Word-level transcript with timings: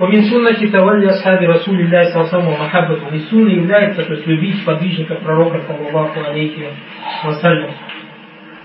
ومن 0.00 0.22
سنة 0.22 0.70
تولي 0.72 1.10
أصحاب 1.10 1.42
رسول 1.42 1.80
الله 1.80 2.02
صلى 2.04 2.16
الله 2.16 2.28
عليه 2.28 2.36
وسلم 2.36 2.48
ومحبته. 2.48 3.16
Из 3.16 3.28
сунны 3.28 3.50
является, 3.50 4.02
то 4.02 4.14
есть 4.14 4.26
любить 4.26 4.64
подвижников 4.64 5.20
пророка, 5.20 5.60
саллаллаху 5.66 6.20
алейхи 6.24 6.68
вассалям. 7.24 7.70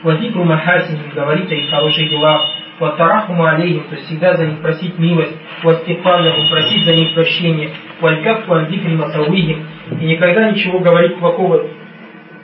Вадикру 0.03 0.43
махасиним, 0.45 1.09
говорить 1.13 1.51
о 1.51 1.55
их 1.55 1.69
хороших 1.69 2.09
делах. 2.09 2.41
Ватарахуму 2.79 3.45
алейхим, 3.45 3.83
то 3.83 3.95
есть 3.95 4.07
всегда 4.07 4.35
за 4.35 4.45
них 4.45 4.59
просить 4.59 4.97
милость. 4.99 5.35
Вастифалляху, 5.63 6.49
просить 6.49 6.85
за 6.85 6.93
них 6.93 7.13
прощения. 7.13 7.69
Валькафу 7.99 8.53
андикри 8.53 8.95
масауихим. 8.95 9.65
И 9.99 10.05
никогда 10.05 10.51
ничего 10.51 10.79
говорить 10.79 11.17
плохого. 11.17 11.67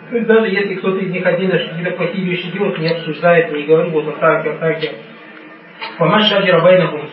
То 0.09 0.17
есть 0.17 0.27
даже 0.27 0.47
если 0.47 0.75
кто-то 0.75 0.97
из 0.97 1.11
них 1.11 1.25
отдельно 1.25 1.57
какие-то 1.57 1.91
плохие 1.91 2.25
вещи 2.25 2.51
делает, 2.51 2.77
не 2.79 2.89
обсуждает, 2.89 3.53
не 3.53 3.63
говорит 3.63 3.93
вот 3.93 4.19
так, 4.19 4.45
вот 4.45 4.59
так. 4.59 4.77
Помашади 5.97 6.49
рабайнахум, 6.49 7.04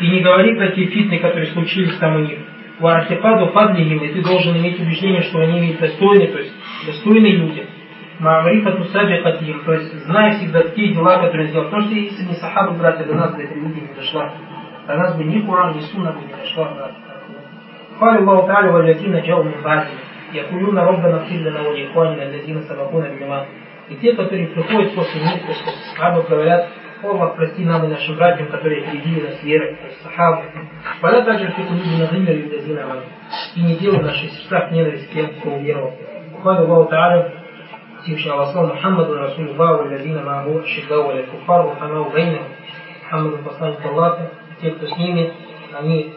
и 0.00 0.06
не 0.08 0.20
говори 0.20 0.54
про 0.54 0.68
те 0.68 0.86
фитны, 0.86 1.18
которые 1.18 1.46
случились 1.48 1.96
там 1.96 2.16
у 2.16 2.18
них. 2.20 2.38
Вартипаду 2.78 3.48
фадлихим, 3.48 3.98
и 4.04 4.08
ты 4.08 4.22
должен 4.22 4.56
иметь 4.56 4.78
убеждение, 4.78 5.22
что 5.22 5.40
они 5.40 5.72
достойны, 5.74 6.28
то 6.28 6.38
есть 6.38 6.54
достойные 6.86 7.36
люди. 7.36 7.66
Маамрифату 8.20 8.84
сабихатихим, 8.84 9.64
то 9.64 9.72
есть 9.74 9.92
знай 10.04 10.36
всегда 10.36 10.62
те 10.62 10.88
дела, 10.88 11.18
которые 11.18 11.48
сделал. 11.48 11.66
Потому 11.66 11.82
что 11.82 11.94
если 11.94 12.24
не 12.24 12.34
сахабы, 12.34 12.78
братья, 12.78 13.04
до 13.04 13.14
нас 13.14 13.34
бы 13.34 13.42
эта 13.42 13.54
люди 13.54 13.80
не 13.80 13.94
дошла. 13.94 14.32
До 14.86 14.94
нас 14.94 15.16
бы 15.16 15.24
ни 15.24 15.40
Куран, 15.40 15.76
ни 15.76 15.80
Сунна 15.80 16.12
бы 16.12 16.20
не 16.20 16.34
дошла, 16.34 16.74
брат. 16.74 16.92
قال 18.00 18.18
الله 18.18 18.46
تعالى 18.46 18.68
والذين 18.68 19.22
جاءوا 19.22 19.44
من 19.44 19.62
بعدهم 19.64 19.98
يقولون 20.32 20.78
ربنا 20.78 21.14
اغفر 21.14 21.34
لنا 21.34 21.60
ولإخواننا 21.60 22.22
الذين 22.22 22.62
سبقونا 22.62 23.08
بالإيمان 23.08 23.46
и 23.90 23.96
те, 23.96 24.12
которые 24.12 24.48
приходят 24.48 24.94
после 24.94 25.20
них, 25.22 25.46
после 25.46 25.72
сахабов, 25.90 26.28
говорят, 26.28 26.68
Аллах, 27.03 27.35
прости 27.35 27.65
нам 27.65 27.83
и 27.83 27.87
нашим 27.87 28.15
братьям, 28.15 28.47
которые 28.47 28.81
впереди 28.81 29.21
нас 29.21 29.43
верой, 29.43 29.77
сахабы. 30.01 30.43
Валя 31.01 31.23
также 31.23 31.47
в 31.47 31.57
люди 31.57 32.01
на 32.01 32.07
дыме 32.07 32.33
людазина 32.33 33.03
И 33.55 33.61
не 33.61 33.75
делай 33.75 33.99
в 33.99 34.03
наших 34.03 34.31
сердцах 34.31 34.71
ненависть 34.71 35.11
тем, 35.11 35.27
кто 35.35 35.49
уверовал. 35.49 35.93
Ухвалю 36.33 36.65
Аллаху 36.65 36.93
Та'аля, 36.93 37.31
Всевышний 38.03 38.31
Аллах 38.31 38.51
Слава 38.53 38.73
Мухаммаду 38.73 39.17
Расулуллаху, 39.17 39.83
Валязина 39.83 40.21
Мааху, 40.21 40.63
Шигдау, 40.65 41.07
Валя 41.07 41.23
Куфар, 41.23 41.65
Вахамау, 41.65 42.09
Гайна, 42.11 42.39
Мухаммаду 43.03 43.43
посланник 43.43 43.85
Аллаха, 43.85 44.31
те, 44.61 44.71
кто 44.71 44.87
с 44.87 44.97
ними, 44.97 45.33
они 45.73 46.13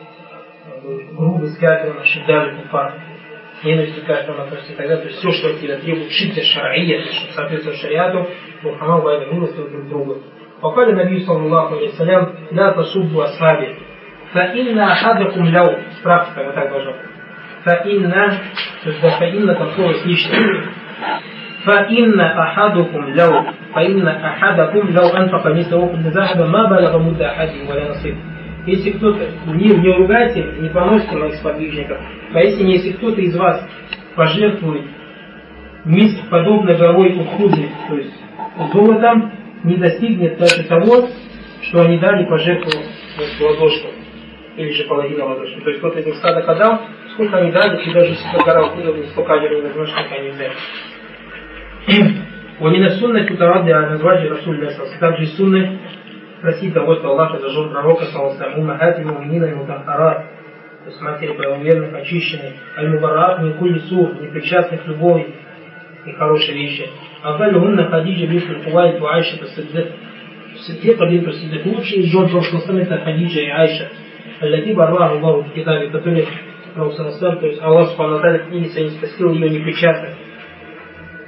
грубо 1.12 1.46
с 1.46 1.58
кафиром, 1.58 2.04
Шигдали 2.04 2.62
Куфар, 2.62 2.94
ненавистью 3.64 4.04
кафиром 4.04 4.40
относятся 4.40 4.72
и 4.72 4.76
так 4.76 4.86
далее. 4.86 5.02
То 5.02 5.08
есть 5.08 5.18
все, 5.18 5.32
что 5.32 5.48
от 5.48 5.60
тебя 5.60 5.78
требует 5.78 6.12
шитя 6.12 6.42
шар'ия, 6.42 7.00
чтобы 7.10 7.32
соответствовать 7.32 7.80
шариату, 7.80 8.28
Вахамау, 8.62 9.02
Гайна, 9.02 9.32
милостивы 9.32 9.68
друг 9.70 9.88
другу. 9.88 10.22
وقال 10.61 10.89
النبي 10.89 11.19
صلى 11.19 11.45
الله 11.45 11.67
عليه 11.67 11.87
وسلم 11.87 12.27
لا 12.51 12.71
تسبوا 12.71 13.23
أصحابي 13.23 13.75
فإن 14.33 14.79
أحدكم 14.79 15.45
لو 15.45 15.67
справка 15.99 16.43
вот 16.43 16.55
так 16.55 16.69
должно 16.69 16.93
فإن 17.65 18.11
то 18.83 18.89
есть 18.89 19.01
فإن 19.19 19.55
там 19.55 19.69
слово 19.75 19.93
слишком 19.93 20.71
فإن 21.65 22.19
أحدكم 22.19 23.13
لو 23.15 23.43
فإن 23.75 24.07
أحدكم 24.07 24.89
لو 24.89 25.07
أنفق 25.07 25.47
مثل 25.47 25.83
أحد 25.83 26.07
ذهبا 26.07 26.45
ما 26.45 26.69
بلغ 26.69 26.97
مد 26.97 27.21
أحدهم 27.21 27.69
ولا 27.69 27.89
نصيب 27.89 28.15
если 28.65 28.91
кто-то, 28.91 29.27
не, 29.47 29.69
не 29.69 29.91
ругайте, 29.91 30.43
не 30.59 30.69
поносите 30.69 31.15
моих 31.15 31.33
сподвижников, 31.35 31.97
поистине, 32.31 32.73
если 32.73 32.91
кто-то 32.91 33.19
из 33.19 33.35
вас 33.35 33.67
пожертвует 34.15 34.83
миск 35.85 36.29
подобно 36.29 36.75
горовой 36.75 37.15
ухуды, 37.19 37.69
то 37.87 37.95
есть 37.95 38.13
золотом, 38.71 39.31
не 39.65 39.75
достигнет 39.77 40.37
даже 40.37 40.63
того, 40.63 41.09
что 41.63 41.81
они 41.81 41.97
дали 41.99 42.25
пожертву 42.25 42.71
ладошку, 43.41 43.89
или 44.57 44.71
же 44.71 44.83
половина 44.85 45.25
ладошки. 45.25 45.59
То 45.61 45.69
есть 45.69 45.79
кто-то 45.79 45.99
из 45.99 46.05
них 46.05 46.15
стада 46.15 46.39
отдал, 46.39 46.81
сколько 47.13 47.37
они 47.37 47.51
дали, 47.51 47.81
и 47.83 47.93
даже 47.93 48.11
если 48.11 48.43
гора 48.43 48.67
уходила, 48.67 49.03
столько 49.07 49.33
ажира 49.33 49.55
не 49.55 49.61
возьмешь, 49.61 49.89
сколько 49.89 50.15
они 50.15 50.29
взяли. 50.29 50.53
ومن 52.61 52.85
السنة 52.85 53.25
تتردد 53.25 53.71
على 53.71 53.93
أزواج 53.93 54.27
رسول 54.27 54.55
الله 54.55 54.69
صلى 54.69 54.83
الله 54.83 54.87
عليه 54.87 54.97
وسلم 54.97 54.99
также 54.99 55.25
сунны 55.35 55.79
просить 56.41 56.73
того, 56.73 56.95
что 56.95 57.09
Аллах 57.09 57.39
зажег 57.39 57.71
пророка, 57.71 58.05
саллаху 58.05 58.59
умахати 58.59 59.01
муминина 59.01 59.45
и 59.45 59.53
мутахарат, 59.55 60.25
то 60.83 60.89
есть 60.89 61.01
матери 61.01 61.33
правоверных, 61.33 61.93
очищенных, 61.93 62.53
аль-мубарат, 62.77 63.41
не 63.41 63.53
кули 63.53 63.79
сур, 63.79 64.13
не 64.21 64.27
причастных 64.27 64.85
любой 64.87 65.33
и 66.06 66.12
хорошие 66.12 66.56
вещи. 66.56 66.88
Афалюхунна 67.22 67.88
Хадиджа 67.90 68.26
бинту 68.26 68.62
Кувайт 68.64 69.00
у 69.00 69.06
Айша 69.06 69.44
Сиддик. 69.46 69.92
Сиддика 70.66 71.06
бинту 71.06 71.32
Сиддик. 71.32 71.66
Лучшие 71.66 72.02
из 72.02 72.12
жен 72.12 72.28
прошлого 72.28 72.60
сына 72.62 72.80
это 72.80 72.98
Хадиджа 72.98 73.40
и 73.40 73.48
Айша. 73.48 73.88
Аллати 74.40 74.72
барва 74.74 75.10
Аллаху 75.10 75.42
в 75.42 75.52
Китабе, 75.52 75.90
которые 75.90 76.26
Раусанасар, 76.76 77.38
то 77.38 77.46
есть 77.46 77.60
Аллах 77.62 77.88
Субхану 77.88 78.16
Аталя 78.16 78.38
в 78.40 78.48
книге 78.48 78.68
своей 78.68 78.90
спасил 78.90 79.32
ее 79.32 79.48
непечатно. 79.48 80.10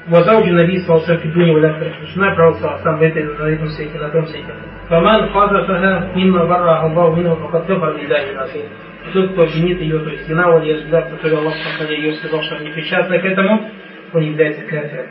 Вазауджи 0.08 0.52
Наби 0.52 0.78
Салсам 0.80 1.18
Фидуни 1.18 1.52
Валяхра. 1.52 1.92
Жена 2.14 2.34
Пророка 2.34 2.80
сам 2.82 2.98
в 2.98 3.02
этой, 3.02 3.24
на 3.24 3.48
этом 3.48 3.68
свете, 3.68 3.98
на 3.98 4.08
том 4.10 4.26
свете. 4.26 4.46
Фаман 4.88 5.28
Хазафаха 5.30 6.12
Минна 6.14 6.46
Барра 6.46 6.80
Аллаху 6.82 7.16
Минна 7.16 7.36
Факатафа 7.36 7.92
Лилляхи 7.98 8.34
Насир. 8.34 8.64
Тот, 9.12 9.32
кто 9.32 9.42
обвинит 9.42 9.80
ее, 9.80 9.98
то 9.98 10.10
есть 10.10 10.28
Генау 10.28 10.62
Лиасбилат, 10.62 11.08
который 11.10 11.38
Аллах 11.38 11.54
Субхану 11.54 11.92
ее 11.92 12.12
сказал, 12.14 12.42
что 12.42 12.58
непечатно 12.58 13.18
к 13.18 13.24
этому, 13.24 13.70
он 14.13 14.21
является 14.21 14.61
кафиром. 14.63 15.07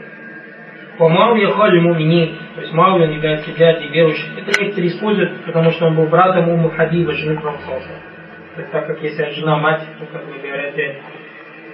По 0.99 1.09
Мауе 1.09 1.49
Хали 1.49 1.81
Мумини, 1.81 2.35
то 2.55 2.61
есть 2.61 2.73
Мауя 2.73 3.05
он 3.05 3.13
является 3.13 3.51
дядей 3.53 3.89
верующих. 3.89 4.39
Это 4.39 4.61
некоторые 4.61 4.91
используют, 4.91 5.45
потому 5.47 5.71
что 5.71 5.87
он 5.87 5.97
был 5.97 6.07
братом 6.07 6.49
Уму 6.51 6.71
Хабиба, 6.71 7.13
жены 7.13 7.41
Пророка. 7.41 7.81
То 8.55 8.61
есть 8.61 8.71
так 8.71 8.87
как 8.87 9.03
если 9.03 9.31
жена 9.31 9.57
мать, 9.57 9.83
то 9.99 10.07
как 10.07 10.27
вы 10.27 10.39
говорите, 10.39 10.97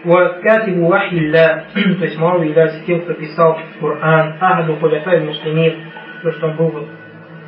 وكاتب 0.05 0.79
وحي 0.79 1.19
الله 1.19 1.65
то 1.75 2.05
есть 2.05 2.17
Мауя 2.19 2.47
является 2.47 2.85
тем, 2.87 3.01
кто 3.01 3.15
писал 3.15 3.59
Коран, 3.81 4.37
Ахаду 4.41 4.77
Хуляфай 4.77 5.21
Муслимин, 5.21 5.91
то 6.23 6.31
что 6.33 6.47
он 6.47 6.57
был 6.57 6.69
вот 6.69 6.89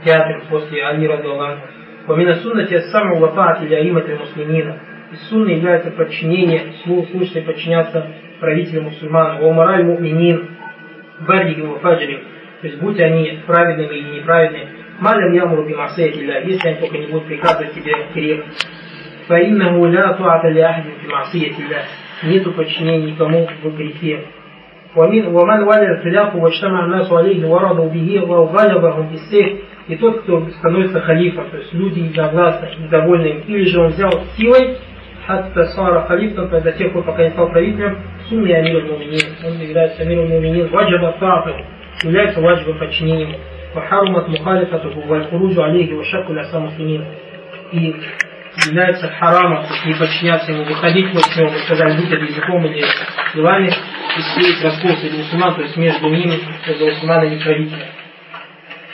театр 0.05 0.43
после 0.51 0.85
Али 0.85 1.07
Радуаллаху. 1.07 1.61
ومن 2.09 2.29
السنة 2.29 2.69
السمع 2.73 3.13
وطاعة 3.13 3.65
لأئمة 3.65 4.05
المسلمين. 4.05 4.75
Из 5.13 5.29
сунны 5.29 5.51
является 5.51 5.91
подчинение, 5.91 6.73
слушать 6.85 7.37
и 7.37 7.41
подчиняться 7.41 8.07
правителям 8.45 8.85
мусульман. 8.85 9.39
Валмараль 9.39 9.85
муминин, 9.85 10.49
баррихим 11.21 11.75
и 11.75 11.79
фаджрим, 11.81 12.21
то 12.61 12.67
есть 12.67 12.81
будь 12.81 13.01
они 13.01 13.41
праведными 13.47 13.95
или 13.95 14.17
неправедными, 14.19 14.69
малям 15.01 15.33
ямуру 15.33 15.65
бимасаятилля, 15.65 16.43
если 16.43 16.69
они 16.69 16.81
только 16.81 16.99
не 16.99 17.07
будут 17.07 17.27
приказывать 17.27 17.75
тебе 17.75 17.95
грех. 18.15 18.45
فإنه 19.29 19.87
لا 19.87 20.13
طاعة 20.13 20.49
لأحد 20.49 20.83
في 20.83 21.09
معصية 21.09 21.53
الله 21.53 21.85
нету 22.23 22.53
подчинения 22.53 23.13
никому 23.13 23.49
в 23.63 23.77
грехе. 23.77 24.21
ومن 24.97 25.27
ومن 25.27 25.63
ولى 25.63 25.93
الخلاف 25.93 26.35
واجتمع 26.35 26.85
الناس 26.85 27.13
عليه 27.13 27.47
ورضوا 27.47 27.89
به 27.89 28.21
وغلبهم 28.21 29.07
بالسيف 29.07 29.61
и 29.89 29.97
тот, 29.97 30.23
кто 30.23 30.49
становится 30.59 31.01
халифом, 31.01 31.51
то 31.51 31.57
есть 31.57 31.73
люди 31.73 31.99
единогласно, 31.99 32.69
недовольны 32.79 33.27
им, 33.27 33.41
или 33.49 33.65
же 33.65 33.81
он 33.81 33.89
взял 33.89 34.11
силой, 34.37 34.79
хатта 35.26 35.66
сара 35.68 36.06
халифтан, 36.08 36.50
до 36.50 36.72
тех 36.72 36.94
пор, 36.94 37.04
пока 37.04 37.24
не 37.24 37.32
стал 37.32 37.50
правителем, 37.50 38.00
сумме 38.30 38.56
амир 38.56 38.86
муминин, 38.86 39.22
он 39.44 39.60
является 39.60 40.02
амир 40.04 40.22
муминин, 40.22 40.68
ваджаба 40.70 41.14
таату, 41.20 41.56
является 42.04 42.42
ваджибом 42.42 42.80
подчинением, 42.80 43.36
вахарумат 43.74 44.28
мухалифатуху, 44.28 45.02
вальхуруджу 45.02 45.64
алейхи, 45.64 45.94
вашаку 45.94 46.34
ляса 46.34 46.60
муслимин, 46.60 47.06
и 47.72 47.96
является 48.68 49.08
харамом, 49.10 49.66
не 49.86 49.94
подчиняться 49.94 50.52
ему, 50.52 50.64
выходить 50.64 51.12
против 51.12 51.36
него, 51.36 51.50
мы 51.52 51.60
сказали, 51.60 51.98
будь 51.98 52.12
это 52.12 52.24
языком 52.24 52.66
или 52.66 52.86
делами, 53.34 53.68
и 53.68 54.22
сеять 54.22 54.64
раскол 54.64 54.92
среди 54.98 55.18
мусульман, 55.18 55.56
то 55.56 55.62
есть 55.62 55.76
между 55.76 56.08
ними, 56.08 56.40
между 56.68 56.86
мусульманами 56.86 57.36
и 57.36 57.44
правителем. 57.44 57.88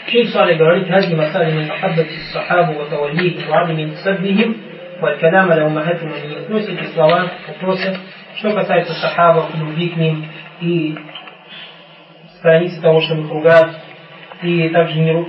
Шейх 0.07 0.29
Салих 0.29 0.57
говорит, 0.57 0.87
«Хази 0.87 1.15
масали 1.15 1.51
мин 1.51 1.67
махаббати 1.67 2.17
сахабу 2.33 2.73
ва 2.73 2.85
таваллихи 2.85 3.45
ва 3.47 3.61
адами 3.61 3.93
саббихим» 4.03 4.70
والكلام 5.02 5.52
على 5.52 5.66
أمهات 5.66 6.02
المؤمنين. 6.02 6.38
Относят 6.44 6.70
эти 6.70 6.92
слова, 6.94 7.30
вопросы, 7.48 7.98
что 8.36 8.52
касается 8.52 8.92
сахабов, 8.94 9.54
любви 9.54 9.88
к 9.90 9.96
ним 9.96 10.26
и 10.60 10.96
страницы 12.38 12.80
того, 12.80 13.00
что 13.00 13.14
их 13.14 13.30
ругают, 13.30 13.76
и 14.42 14.68
также 14.68 14.98
не, 15.00 15.24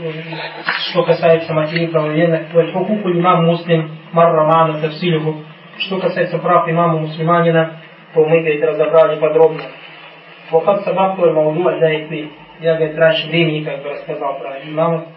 что 0.90 1.04
касается 1.04 1.54
матерей 1.54 1.88
правоверных, 1.88 2.54
вальхукуку 2.54 3.12
имам 3.12 3.46
муслим 3.46 3.98
марраману 4.12 4.82
тавсилюху, 4.82 5.44
что 5.80 6.00
касается 6.00 6.38
прав 6.40 6.68
имама 6.70 7.00
мусульманина, 7.00 7.82
то 8.14 8.26
мы, 8.26 8.40
говорит, 8.40 8.64
разобрали 8.64 9.20
подробно. 9.20 9.62
Вахат 10.52 10.84
сабакту 10.84 11.24
аль-мауду 11.24 11.68
аль 11.68 12.30
Я, 12.60 12.76
говорит, 12.76 12.98
раньше 12.98 13.28
времени 13.28 13.64
как 13.64 13.84
бы 13.84 13.90
рассказал 13.90 14.40
про 14.40 14.60
имама. 14.64 15.08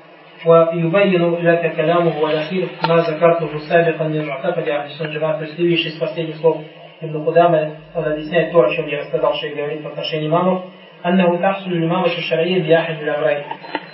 ويبين 0.46 1.34
لك 1.34 1.76
كلامه 1.76 2.20
والأخير 2.20 2.68
ما 2.88 2.96
ذكرته 2.96 3.58
سابقا 3.68 4.08
من 4.08 4.24
معتقد 4.24 4.68
أهل 4.68 4.86
السنة 4.90 5.08
الجماعة. 5.08 5.38
То 5.38 5.44
есть 5.44 5.54
следующий 5.56 5.88
из 5.88 5.98
последних 5.98 6.36
слов 6.36 6.58
Ибн 7.02 7.24
Кудама, 7.24 7.70
он 7.94 8.04
объясняет 8.04 8.52
то, 8.52 8.60
о 8.60 8.70
чем 8.74 8.86
я 8.86 9.00
рассказал, 9.00 9.34
что 9.34 9.46
я 9.48 9.54
говорит 9.54 9.82
в 9.82 9.86
отношении 9.86 10.28
имамов. 10.28 10.64
أنه 11.06 11.40
تحصل 11.42 11.70
الإمامة 11.72 12.06
الشرعية 12.06 12.62
بأحد 12.62 13.02
الأمرين. 13.02 13.44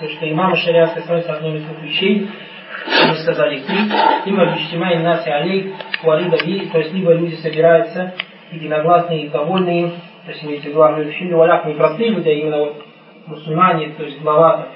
То, 0.01 0.09
что 0.09 0.31
имам 0.31 0.55
шариатской 0.57 1.03
становится 1.03 1.35
одной 1.35 1.57
из 1.57 1.65
двух 1.65 1.83
вещей. 1.83 2.29
мы 3.09 3.15
сказали 3.17 3.61
три, 3.61 3.79
има 4.27 4.55
биштимай 4.55 4.99
наси 4.99 5.31
алей, 5.31 5.75
валида 6.03 6.45
би, 6.45 6.67
то 6.67 6.79
есть 6.79 6.93
либо 6.93 7.13
люди 7.13 7.35
собираются 7.37 8.15
единогласные 8.53 9.25
и 9.25 9.29
довольны 9.29 9.81
им, 9.81 9.91
то 10.25 10.33
есть 10.33 10.45
имеете 10.45 10.69
в 10.69 10.71
виду 10.71 10.83
ахлю 10.83 11.11
фильм, 11.13 11.37
валях 11.37 11.65
не 11.67 11.75
простые 11.75 12.11
люди, 12.11 12.29
а 12.29 12.33
именно 12.33 12.59
вот 12.59 12.85
мусульмане, 13.27 13.91
то 13.91 14.05
есть 14.05 14.21
глава 14.21 14.69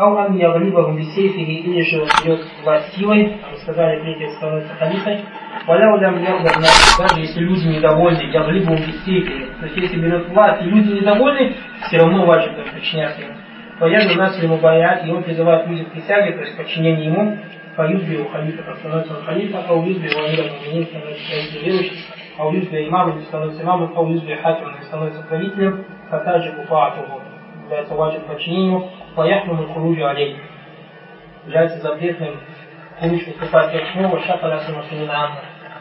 Ау 0.00 0.16
ан 0.16 0.34
явлибахум 0.38 0.96
бисейфихи, 0.96 1.60
или 1.60 1.82
же 1.82 2.06
берет 2.24 2.40
власть 2.64 2.96
силой, 2.96 3.36
сказали, 3.60 4.00
третий 4.00 4.34
становится 4.36 4.72
халифой. 4.76 5.18
Валя 5.66 5.92
улям 5.92 6.24
даже 6.24 7.20
если 7.20 7.40
люди 7.40 7.66
недовольны, 7.68 8.22
явлибахум 8.32 8.78
бисейфихи, 8.78 9.46
то 9.60 9.66
есть 9.66 9.76
если 9.76 10.00
берет 10.00 10.26
власть, 10.30 10.62
и 10.62 10.70
люди 10.70 10.92
недовольны, 10.92 11.54
все 11.82 11.98
равно 11.98 12.24
важно 12.24 12.64
подчиняться 12.72 13.20
ему. 13.20 13.34
Ваяду 13.78 14.14
нас 14.14 14.42
ему 14.42 14.56
боят, 14.56 15.04
и 15.04 15.10
он 15.10 15.22
призывает 15.22 15.66
людей 15.66 15.84
к 15.84 15.92
присяге, 15.92 16.32
то 16.32 16.40
есть 16.44 16.56
подчинение 16.56 17.04
ему, 17.04 17.36
фаюзби 17.76 18.22
у 18.22 18.28
халифа, 18.30 18.74
становится 18.76 19.18
он 19.18 19.24
халифа, 19.24 19.64
а 19.68 19.74
уюзби 19.74 20.08
у 20.08 20.18
амира 20.18 20.44
муминин 20.50 20.86
становится 20.86 21.30
правителем 21.30 21.62
верующих, 21.62 21.98
уюзби 22.38 22.88
имамом 22.88 23.20
становится 23.24 23.62
имамом, 23.62 23.92
уюзби 23.94 24.32
хакимом 24.32 24.80
становится 24.82 25.22
правителем, 25.24 25.84
фатаджи 26.08 26.52
куфаатуху, 26.52 27.20
является 27.69 27.95
важным 27.95 28.23
подчинению, 28.23 28.89
ويحرم 29.17 29.59
الخروج 29.59 30.01
عليه 30.01 30.35
является 31.45 31.79
запретным 31.79 32.39
хуруж 32.99 33.27
выступать 33.27 33.71
как 33.71 33.83
снова 33.93 34.19
шафаля 34.21 34.59
самосунин 34.59 35.09
амна 35.09 35.39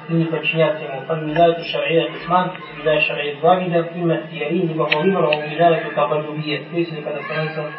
и 0.09 0.13
не 0.13 0.25
подчиняться 0.27 0.85
ему. 0.85 1.03
Подвязают 1.03 1.65
шария 1.67 2.11
исман, 2.13 2.53
соблюдая 2.71 3.01
шария 3.01 3.37
два 3.41 3.57
вида, 3.57 3.81
имя 3.95 4.23
тиари, 4.31 4.67
либо 4.67 4.83
выбора, 4.83 5.29
убеждают 5.29 5.95
табадубия, 5.95 6.65
то 6.71 6.77
есть 6.77 6.95
когда 7.03 7.23
становится 7.23 7.71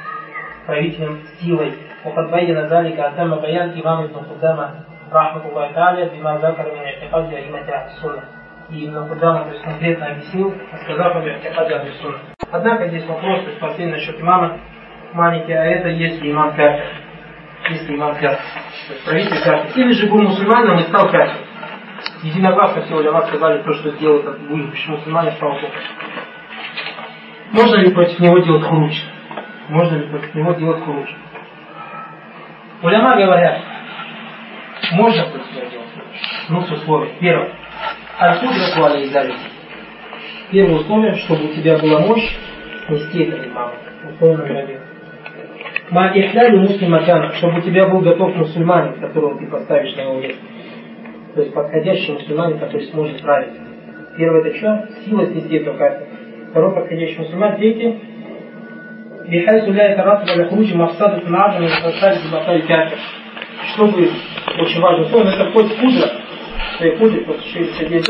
правителем 0.66 1.22
силой. 1.40 1.74
وقد 2.06 2.32
بين 2.32 2.60
ذلك 2.60 3.00
أتم 3.00 3.36
بيان 3.36 3.82
إمام 3.82 4.04
ابن 4.04 4.16
قدامة 4.16 4.70
رحمة 5.12 5.50
الله 5.50 5.72
تعالى 5.72 6.10
بما 6.14 6.38
ذكر 6.38 6.72
من 6.72 6.86
اعتقاد 6.86 7.34
أئمة 7.34 7.60
أهل 7.60 7.88
السنة. 7.88 8.24
И 8.70 8.86
Ибн 8.86 9.08
Кудама 9.08 9.46
то 9.46 9.52
есть, 9.52 9.64
конкретно 9.64 10.08
объяснил, 10.08 10.54
сказав 10.84 11.16
об 11.16 11.28
اعتقاد 11.28 11.72
أهل 11.72 11.88
السنة. 11.88 12.29
Однако 12.52 12.88
здесь 12.88 13.06
вопрос, 13.06 13.43
то 13.43 13.50
есть 13.50 13.61
последний 13.61 13.93
насчет 13.93 14.20
имама, 14.20 14.58
маленький, 15.12 15.52
а 15.52 15.64
это 15.64 15.88
если 15.88 16.31
имам 16.31 16.50
кафир. 16.55 16.85
Если 17.69 17.94
имам 17.94 18.14
кафир. 18.14 18.38
Есть 18.88 19.05
правитель 19.05 19.43
кафир. 19.44 19.85
Или 19.85 19.93
же 19.93 20.06
был 20.08 20.23
мусульманином 20.23 20.79
и 20.79 20.82
стал 20.82 21.08
кафир. 21.11 21.37
Единогласно 22.23 22.82
все 22.82 22.97
уляма 22.97 23.23
сказали 23.23 23.62
то, 23.62 23.73
что 23.75 23.91
сделал 23.91 24.19
этот 24.20 24.41
будущий 24.49 24.91
мусульманин, 24.91 25.32
стал 25.32 25.52
кафир. 25.55 25.70
Можно 27.52 27.76
ли 27.76 27.93
против 27.93 28.19
него 28.19 28.38
делать 28.41 28.64
хуруч? 28.64 28.94
Можно 29.69 29.97
ли 29.97 30.08
против 30.08 30.35
него 30.35 30.52
делать 30.55 30.82
хуруч? 30.82 31.08
Уляма 32.82 33.17
говорят, 33.17 33.61
можно 34.93 35.25
против 35.26 35.52
него 35.52 35.70
делать 35.70 35.88
хуруч. 35.94 36.20
Ну, 36.49 36.62
с 36.62 36.70
условием. 36.73 37.17
Первое. 37.20 37.52
Аль-Кудра 38.20 38.75
Туаля 38.75 39.06
Первое 40.50 40.81
условие, 40.81 41.14
чтобы 41.14 41.44
у 41.44 41.55
тебя 41.55 41.79
была 41.79 42.00
мощь 42.00 42.37
нести 42.88 43.23
это 43.23 43.49
ислам. 43.49 43.70
Условие 44.14 44.37
номер 44.37 44.56
один. 44.56 44.81
Ма 45.91 46.12
ихляли 46.12 46.56
муслиматан, 46.56 47.32
чтобы 47.35 47.58
у 47.58 47.61
тебя 47.62 47.88
был 47.88 48.00
готов 48.00 48.35
мусульманин, 48.35 49.00
которого 49.00 49.38
ты 49.38 49.47
поставишь 49.47 49.94
на 49.94 50.00
его 50.02 50.14
место. 50.14 50.43
То 51.37 51.43
есть 51.43 51.55
подходящий 51.55 52.12
мусульманин, 52.12 52.58
который 52.58 52.87
сможет 52.88 53.19
справиться. 53.19 53.61
Первое 54.17 54.41
это 54.41 54.56
что? 54.56 54.88
Сила 55.05 55.26
снести 55.26 55.56
эту 55.56 55.75
карту. 55.75 56.05
Второй 56.50 56.75
подходящий 56.75 57.19
мусульман. 57.19 57.56
Третий. 57.56 58.00
Бихайсу 59.29 59.73
ля 59.73 59.93
это 59.93 60.02
раз 60.02 60.29
валяхруджи 60.29 60.76
мавсаду 60.76 61.20
фнаджам 61.20 61.64
и 61.64 61.69
сасаль 61.69 62.19
зубатай 62.19 62.62
кяфир. 62.62 62.99
Чтобы, 63.75 64.11
очень 64.58 64.81
важно, 64.81 65.05
условно, 65.05 65.29
это 65.29 65.52
хоть 65.52 65.76
пудра, 65.76 66.11
своей 66.76 66.97
пудре, 66.97 67.20
после 67.20 67.64
60 67.67 67.88
дней 67.88 68.02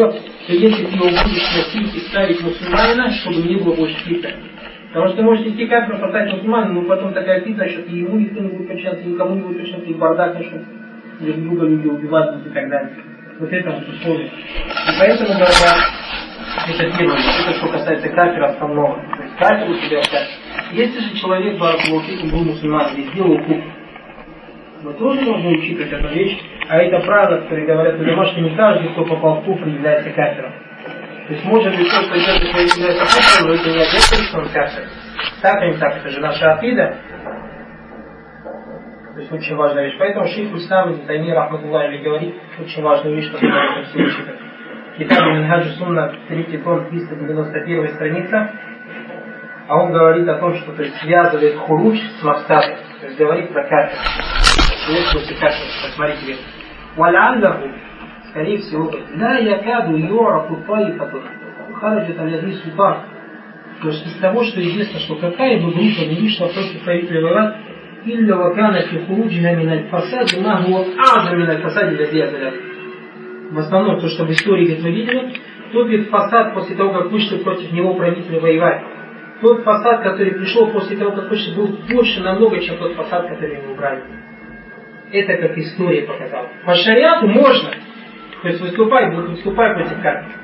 что 0.50 0.56
если 0.56 0.84
ты 0.86 0.96
его 0.96 1.04
будешь 1.04 1.56
носить 1.56 1.94
и 1.94 2.00
ставить 2.08 2.42
мусульманина, 2.42 3.10
чтобы 3.10 3.36
не 3.36 3.56
было 3.56 3.74
больше 3.74 3.96
фитна. 4.04 4.30
Потому 4.92 5.12
что 5.12 5.22
может 5.22 5.46
идти 5.46 5.66
кафир, 5.66 5.98
поставить 5.98 6.32
мусульман, 6.32 6.74
но 6.74 6.82
потом 6.82 7.14
такая 7.14 7.40
фитна, 7.42 7.68
что 7.68 7.82
и 7.82 7.98
ему 7.98 8.18
никто 8.18 8.40
не 8.40 8.48
будет 8.48 8.66
подчиняться, 8.66 9.04
никому 9.04 9.36
не 9.36 9.42
будет 9.42 9.58
подчиняться, 9.58 9.88
и 9.88 9.94
бардак 9.94 10.34
начнут 10.34 10.62
друг 11.20 11.36
друга 11.36 11.66
люди 11.66 11.86
убивать 11.86 12.44
и 12.44 12.50
так 12.50 12.68
далее. 12.68 12.96
Вот 13.38 13.52
это 13.52 13.70
вот 13.70 13.88
условие. 13.88 14.26
И 14.26 14.98
поэтому 14.98 15.28
говорят, 15.28 15.54
это 16.68 16.98
первое, 16.98 17.18
это 17.18 17.58
что 17.58 17.68
касается 17.68 18.08
кафира 18.08 18.46
основного. 18.46 18.96
То 19.16 19.22
есть 19.22 19.36
кафир 19.36 19.70
у 19.70 19.74
тебя 19.74 20.00
кафир. 20.00 20.26
Если 20.72 21.00
же 21.00 21.16
человек, 21.20 21.58
Баракулуфикум, 21.58 22.30
был 22.30 22.44
мусульман 22.44 22.96
и 22.96 23.02
сделал 23.02 23.38
куп, 23.44 23.62
мы 24.82 24.94
тоже 24.94 25.24
должны 25.24 25.50
учитывать 25.50 25.92
эту 25.92 26.08
вещь, 26.08 26.38
а 26.70 26.78
это 26.78 27.00
правило, 27.00 27.40
которые 27.40 27.66
говорят, 27.66 27.96
что 28.28 28.40
не 28.40 28.54
каждый, 28.54 28.90
кто 28.90 29.04
попал 29.04 29.40
в 29.40 29.44
куфр, 29.44 29.66
является 29.66 30.08
кафиром. 30.10 30.52
То 31.26 31.32
есть 31.32 31.44
может 31.44 31.76
быть 31.76 31.88
то, 31.90 32.00
что 32.00 32.16
идет 32.16 32.44
является 32.76 33.04
куфром, 33.06 33.48
но 33.48 33.54
это 33.54 33.70
не 33.70 33.82
обязательно, 33.82 34.24
что 34.28 34.38
он 34.38 34.48
кафир. 34.50 34.84
Так 35.42 35.62
или 35.64 35.72
не 35.72 35.78
так, 35.78 35.96
это 35.96 36.08
же 36.10 36.20
наша 36.20 36.52
апида. 36.52 36.96
То 39.14 39.18
есть 39.18 39.32
очень 39.32 39.56
важная 39.56 39.86
вещь. 39.86 39.96
Поэтому 39.98 40.26
шейх 40.26 40.54
Ислам 40.54 40.92
из 40.92 41.00
Тайми 41.06 41.32
Рахматуллахи 41.32 42.04
говорит 42.04 42.36
очень 42.60 42.82
важную 42.84 43.16
вещь, 43.16 43.32
которую 43.32 43.78
мы 43.78 43.84
все 43.86 43.98
учитывать. 44.04 44.40
Китаб 44.96 45.26
Минхаджи 45.26 45.70
Сунна, 45.70 46.14
третий 46.28 46.58
том, 46.58 46.84
391 46.86 47.88
страница. 47.88 48.52
А 49.66 49.76
он 49.76 49.90
говорит 49.90 50.28
о 50.28 50.38
том, 50.38 50.54
что 50.54 50.70
то 50.72 50.84
есть, 50.84 50.94
связывает 51.00 51.56
хуруч 51.56 51.98
с 51.98 52.22
мавстадом. 52.22 52.76
То 53.00 53.06
есть 53.06 53.18
говорит 53.18 53.52
про 53.52 53.64
кафира. 53.64 53.98
Посмотрите. 55.82 56.59
Валяллаху 56.95 57.69
скорее 58.29 58.57
всего, 58.57 58.91
لا 59.15 59.39
يكاد 59.39 59.89
يعرف 59.99 60.67
طائفة 60.67 61.11
خرجت 61.81 62.19
على 62.19 62.39
هذه 62.39 62.49
السلطان. 62.49 62.97
То 63.81 63.89
есть 63.89 64.05
из 64.07 64.15
того, 64.19 64.43
что 64.43 64.61
известно, 64.61 64.99
что 64.99 65.15
какая 65.15 65.57
бы 65.57 65.71
группа 65.71 66.01
не 66.07 66.21
вышла 66.21 66.47
против 66.47 66.83
правителя 66.83 67.21
Ваван, 67.21 67.53
إلا 68.05 68.35
وكان 68.35 68.79
في 68.81 69.05
خروجها 69.07 69.55
من 69.55 69.71
الفساد 69.71 70.43
ما 70.43 70.67
هو 70.67 70.85
أعظم 70.99 71.35
من 71.35 71.49
الفساد 71.49 71.87
الذي 71.87 72.23
أزله. 72.23 72.51
В 73.51 73.59
основном, 73.59 73.99
то, 73.99 74.07
что 74.07 74.25
в 74.25 74.31
истории, 74.31 74.75
как 74.75 74.83
мы 74.83 74.91
видели, 74.91 75.33
тот 75.71 75.87
вид 75.87 76.09
фасад 76.09 76.53
после 76.53 76.75
того, 76.75 76.93
как 76.93 77.11
вышли 77.11 77.37
против 77.37 77.71
него 77.71 77.93
правители 77.95 78.39
воевать, 78.39 78.81
тот 79.41 79.63
фасад, 79.63 80.03
который 80.03 80.33
пришел 80.33 80.67
после 80.71 80.97
того, 80.97 81.11
как 81.11 81.29
вышли, 81.29 81.55
был 81.55 81.67
больше 81.89 82.21
намного, 82.21 82.59
чем 82.59 82.77
тот 82.77 82.93
фасад, 82.95 83.27
который 83.29 83.57
они 83.57 83.73
убрали. 83.73 84.03
Это 85.12 85.36
как 85.36 85.58
история 85.58 86.02
показала. 86.02 86.48
По 86.64 86.74
шариату 86.74 87.26
можно, 87.26 87.70
то 88.42 88.48
есть 88.48 88.60
выступай, 88.60 89.10
выступай 89.10 89.74
против 89.74 90.00
кафира. 90.02 90.40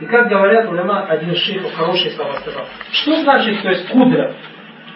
И 0.00 0.06
как 0.06 0.28
говорят 0.28 0.70
уляма, 0.70 1.06
один 1.06 1.34
шейх 1.34 1.62
хорошие 1.74 2.12
слова 2.12 2.36
сказал. 2.40 2.66
Что 2.90 3.16
значит, 3.22 3.62
то 3.62 3.68
есть 3.68 3.88
кудра? 3.88 4.34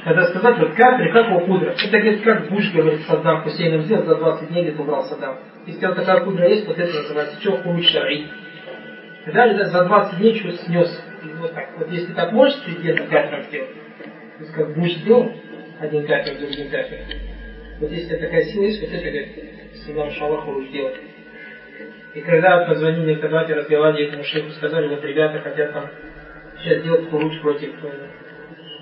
Когда 0.05 0.25
сказать, 0.25 0.59
вот 0.59 0.75
кафир, 0.75 1.12
как 1.12 1.29
его 1.29 1.41
кудра? 1.41 1.71
Это 1.71 1.99
говорит, 1.99 2.23
как 2.23 2.50
Буш 2.50 2.73
говорит, 2.73 3.00
Саддам 3.07 3.43
Хусейном 3.43 3.83
сделал, 3.83 4.05
за 4.05 4.17
20 4.17 4.49
дней 4.49 4.71
где 4.71 4.81
убрал 4.81 5.05
Саддам. 5.05 5.38
Если 5.67 5.87
вот 5.87 5.97
такая 5.97 6.21
кудра 6.21 6.49
есть, 6.49 6.67
вот 6.67 6.79
это 6.79 6.95
называется, 6.95 7.41
что 7.41 7.57
хуруч 7.59 7.91
шари. 7.91 8.29
И 9.26 9.31
далее 9.31 9.64
за 9.64 9.85
20 9.85 10.19
дней 10.19 10.38
что 10.38 10.53
снес. 10.53 11.05
И 11.23 11.29
вот 11.41 11.55
так. 11.55 11.71
Вот 11.79 11.91
если 11.91 12.12
так 12.12 12.33
можешь 12.33 12.62
президента 12.62 13.05
кафиром 13.05 13.43
сделать, 13.45 13.71
то 13.71 14.41
есть 14.41 14.53
как 14.53 14.75
Буш 14.75 14.91
сделал, 14.93 15.33
один 15.81 16.07
кафир, 16.07 16.38
другим 16.38 16.71
кафир. 16.71 16.99
Вот 17.85 17.93
если 17.93 18.17
такая 18.17 18.43
сила 18.45 18.62
есть, 18.62 18.81
вот 18.81 18.91
это, 18.95 19.05
говорит, 19.05 19.75
Саддам 19.85 20.11
Шаллах 20.12 20.45
хуруч 20.45 20.71
делать. 20.71 20.97
И 22.14 22.21
когда 22.23 22.64
позвонили 22.64 23.05
мне 23.05 23.14
в 23.17 23.21
разговаривали 23.23 24.09
этому 24.09 24.25
шейху, 24.25 24.49
сказали, 24.53 24.88
вот 24.88 25.05
ребята 25.05 25.41
хотят 25.41 25.75
там 25.75 25.91
сейчас 26.62 26.83
делать 26.83 27.11
хуруч 27.11 27.38
против 27.43 27.75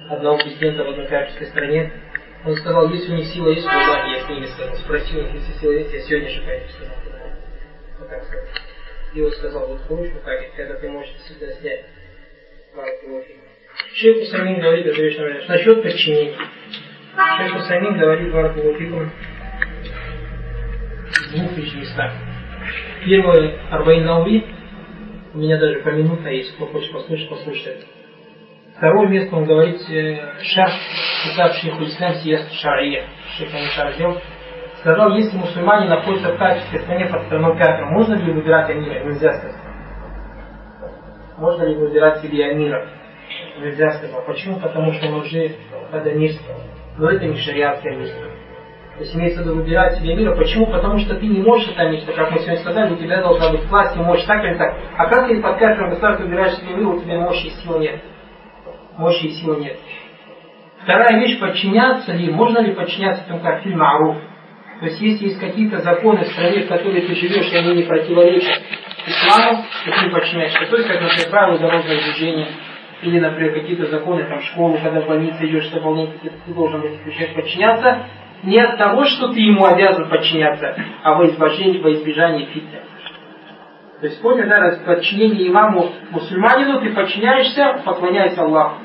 одного 0.09 0.39
президента 0.39 0.85
в 0.85 0.91
одной 0.91 1.09
качественной 1.09 1.51
стране. 1.51 1.93
Он 2.45 2.55
сказал, 2.55 2.89
если 2.91 3.13
у 3.13 3.17
них 3.17 3.27
сила 3.27 3.49
есть, 3.49 3.67
то 3.67 3.73
я 3.73 4.25
с 4.25 4.29
ними 4.29 4.47
сказал. 4.47 4.77
Спросил, 4.77 5.27
если 5.33 5.53
сила 5.61 5.73
есть, 5.73 5.93
я 5.95 5.99
сегодня 5.99 6.29
же 6.29 6.43
пойду, 6.43 6.65
сказал. 6.69 6.97
И 9.15 9.21
он 9.21 9.33
сказал, 9.33 9.67
вот 9.67 9.81
хуруч, 9.81 10.13
вот 10.13 10.23
так, 10.23 10.39
когда 10.55 10.75
ты 10.75 10.89
можешь 10.89 11.13
всегда 11.25 11.51
снять 11.55 11.87
Шейх 13.95 14.23
Усамин 14.23 14.61
говорит 14.61 14.87
эту 14.87 15.03
вещь, 15.03 15.17
насчет 15.49 15.83
подчинения. 15.83 16.37
Шейх 17.15 17.57
Усамин 17.57 17.99
говорит, 17.99 18.33
Баракулуфикум, 18.33 19.11
в 21.11 21.37
двух 21.37 21.57
лишь 21.59 21.75
местах. 21.75 22.13
Первое, 23.05 23.59
Арбаин 23.71 24.07
Наури, 24.07 24.47
у 25.35 25.39
меня 25.39 25.59
даже 25.59 25.81
поминутно 25.81 26.29
есть, 26.29 26.55
кто 26.55 26.67
хочет 26.67 26.93
послушать, 26.93 27.29
послушать 27.29 27.87
Второе 28.77 29.09
место 29.09 29.37
он 29.37 29.45
говорит, 29.45 29.81
э, 29.91 30.43
шарф, 30.43 30.73
китаб 31.25 31.53
шейху 31.53 31.85
ислам 31.85 32.15
сияст 32.15 32.51
шария, 32.55 33.05
шейх 33.37 33.51
Шардел, 33.75 34.19
сказал, 34.81 35.15
если 35.15 35.37
мусульмане 35.37 35.89
находятся 35.89 36.33
в 36.33 36.39
качестве 36.39 36.81
стране 36.81 37.07
под 37.07 37.25
страной 37.27 37.59
кафира, 37.59 37.87
можно 37.91 38.15
ли 38.15 38.33
выбирать 38.33 38.71
амира? 38.71 39.05
Нельзя 39.05 39.35
сказать. 39.35 39.57
Можно 41.37 41.65
ли 41.65 41.75
выбирать 41.75 42.23
себе 42.23 42.47
амира? 42.47 42.89
Нельзя 43.59 43.91
сказать. 43.93 44.27
Почему? 44.27 44.61
Потому 44.61 44.93
что 44.95 45.09
он 45.09 45.15
уже 45.21 45.57
под 45.91 46.07
амирство. 46.07 46.55
Но 46.99 47.11
это 47.11 47.27
не 47.27 47.37
шариатский 47.37 47.91
амирство. 47.91 48.27
То 48.97 49.01
есть 49.01 49.17
имеется 49.17 49.43
в 49.43 49.47
виду 49.47 49.57
выбирать 49.57 49.97
себе 49.97 50.15
мира. 50.15 50.37
Почему? 50.37 50.67
Потому 50.67 50.99
что 50.99 51.15
ты 51.15 51.27
не 51.27 51.41
можешь 51.41 51.71
это 51.71 51.89
мечта, 51.89 52.13
как 52.13 52.31
мы 52.31 52.39
сегодня 52.39 52.59
сказали, 52.59 52.93
у 52.93 52.97
тебя 52.97 53.23
должна 53.23 53.51
быть 53.51 53.65
власть, 53.65 53.97
и 53.97 54.01
мощь 54.01 54.25
так 54.27 54.45
или 54.45 54.55
так. 54.55 54.77
А 54.99 55.07
как 55.07 55.29
ты 55.29 55.41
под 55.41 55.59
кафедром 55.59 55.91
государства 55.91 56.25
выбираешь 56.25 56.55
себе 56.57 56.75
мир, 56.75 56.89
у 56.89 57.01
тебя 57.01 57.21
мощи 57.21 57.47
и 57.47 57.51
силы 57.51 57.79
нет. 57.79 58.03
Мощи 58.99 59.25
и 59.25 59.31
силы 59.31 59.61
нет. 59.61 59.79
Вторая 60.83 61.19
вещь, 61.21 61.41
подчиняться 61.41 62.13
ли, 62.13 62.31
можно 62.31 62.59
ли 62.59 62.73
подчиняться 62.73 63.25
этому 63.25 63.41
как 63.41 63.63
фильм 63.63 63.83
Аруф. 63.83 64.17
То 64.81 64.87
есть 64.87 65.01
если 65.01 65.27
есть 65.27 65.39
какие-то 65.39 65.79
законы 65.79 66.25
в 66.25 66.29
стране, 66.29 66.65
в 66.65 66.69
которой 66.69 67.01
ты 67.03 67.15
живешь, 67.15 67.53
и 67.53 67.57
они 67.57 67.77
не 67.77 67.83
противоречат 67.85 68.61
исламу, 69.07 69.65
то 69.85 69.91
ты 70.03 70.11
подчиняешься. 70.11 70.67
То 70.67 70.77
есть, 70.77 70.89
как, 70.89 71.01
например, 71.01 71.31
правила 71.31 71.59
дорожного 71.59 72.01
движения, 72.01 72.49
или, 73.02 73.20
например, 73.20 73.54
какие-то 73.54 73.88
законы, 73.88 74.24
там, 74.24 74.40
в 74.40 74.44
школу, 74.46 74.78
когда 74.82 75.02
в 75.02 75.08
больнице 75.08 75.46
идешь, 75.46 75.66
что 75.66 75.78
выполнять, 75.78 76.20
ты 76.22 76.54
должен 76.54 76.82
быть 76.82 77.36
подчиняться, 77.36 78.08
не 78.44 78.60
от 78.60 78.78
того, 78.78 79.06
что 79.06 79.34
ты 79.34 79.40
ему 79.40 79.66
обязан 79.66 80.10
подчиняться, 80.10 80.76
а 81.04 81.14
во 81.14 81.28
избежание, 81.28 81.82
во 81.82 81.92
избежание 81.92 82.46
фитны. 82.48 82.80
То 84.00 84.06
есть 84.06 84.22
понял, 84.22 84.48
да, 84.48 84.78
подчинение 84.86 85.48
имаму 85.48 85.92
мусульманину 86.12 86.82
ты 86.82 86.94
подчиняешься, 86.94 87.82
поклоняясь 87.84 88.38
Аллаху. 88.38 88.82